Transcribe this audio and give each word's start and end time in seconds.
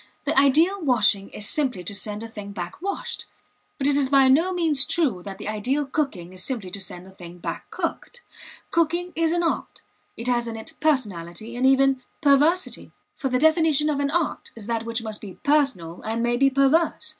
The 0.23 0.35
ideal 0.35 0.81
washing 0.81 1.29
is 1.29 1.47
simply 1.47 1.83
to 1.83 1.93
send 1.93 2.23
a 2.23 2.27
thing 2.27 2.53
back 2.53 2.81
washed. 2.81 3.25
But 3.77 3.85
it 3.85 3.95
is 3.95 4.09
by 4.09 4.29
no 4.29 4.51
means 4.51 4.83
true 4.83 5.21
that 5.21 5.37
the 5.37 5.47
ideal 5.47 5.85
cooking 5.85 6.33
is 6.33 6.43
simply 6.43 6.71
to 6.71 6.79
send 6.79 7.05
a 7.05 7.11
thing 7.11 7.37
back 7.37 7.69
cooked. 7.69 8.23
Cooking 8.71 9.13
is 9.15 9.31
an 9.31 9.43
art; 9.43 9.83
it 10.17 10.27
has 10.27 10.47
in 10.47 10.57
it 10.57 10.73
personality, 10.79 11.55
and 11.55 11.67
even 11.67 12.01
perversity, 12.19 12.91
for 13.15 13.29
the 13.29 13.37
definition 13.37 13.91
of 13.91 13.99
an 13.99 14.09
art 14.09 14.49
is 14.55 14.65
that 14.65 14.85
which 14.85 15.03
must 15.03 15.21
be 15.21 15.35
personal 15.43 16.01
and 16.01 16.23
may 16.23 16.35
be 16.35 16.49
perverse. 16.49 17.09